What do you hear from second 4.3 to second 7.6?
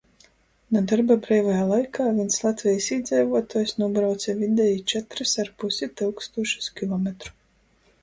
videji četrys ar pusi tyukstūšys kilometru.